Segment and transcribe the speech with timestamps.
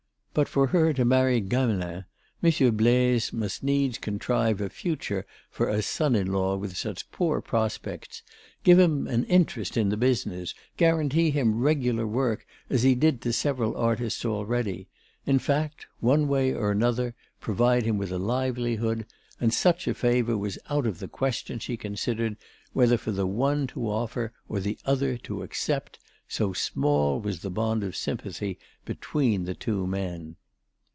[0.33, 2.05] But for her to marry Gamelin,
[2.41, 7.41] Monsieur Blaise must needs contrive a future for a son in law with such poor
[7.41, 8.23] prospects,
[8.63, 13.33] give him an interest in the business, guarantee him regular work as he did to
[13.33, 14.87] several artists already
[15.25, 19.05] in fact, one way or another, provide him with a livelihood;
[19.41, 22.37] and such a favour was out of the question, she considered,
[22.71, 27.49] whether for the one to offer or the other to accept, so small was the
[27.49, 30.33] bond of sympathy between the two men.